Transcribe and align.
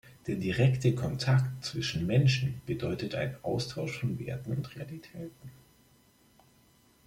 Der 0.25 0.35
direkte 0.35 0.95
Kontakt 0.95 1.63
zwischen 1.63 2.07
Menschen 2.07 2.59
bedeutet 2.65 3.13
ein 3.13 3.37
Austausch 3.43 3.99
von 3.99 4.17
Werten 4.17 4.51
und 4.51 4.75
Realitäten. 4.75 5.51